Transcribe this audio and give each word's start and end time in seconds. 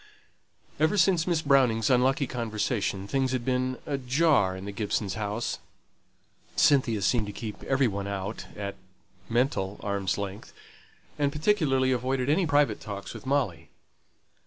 Ever 0.79 0.97
since 0.97 1.27
Miss 1.27 1.43
Browning's 1.43 1.91
unlucky 1.91 2.25
conversation, 2.25 3.07
things 3.07 3.33
had 3.33 3.45
been 3.45 3.77
ajar 3.85 4.57
in 4.57 4.65
the 4.65 4.71
Gibsons' 4.71 5.13
house. 5.13 5.59
Cynthia 6.55 7.03
seemed 7.03 7.27
to 7.27 7.31
keep 7.31 7.61
every 7.65 7.87
one 7.87 8.07
out 8.07 8.47
at 8.57 8.73
(mental) 9.29 9.79
arms' 9.83 10.17
length; 10.17 10.53
and 11.19 11.31
particularly 11.31 11.91
avoided 11.91 12.31
any 12.31 12.47
private 12.47 12.79
talks 12.81 13.13
with 13.13 13.27
Molly. 13.27 13.69